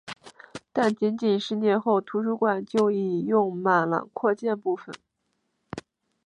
[0.73, 4.95] 但仅仅十年后图书馆就已用满了扩建部分。